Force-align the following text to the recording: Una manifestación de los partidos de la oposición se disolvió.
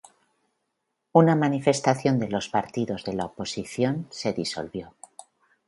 Una 1.13 1.35
manifestación 1.35 2.17
de 2.17 2.27
los 2.27 2.49
partidos 2.49 3.03
de 3.03 3.13
la 3.13 3.25
oposición 3.25 4.07
se 4.09 4.33
disolvió. 4.33 4.95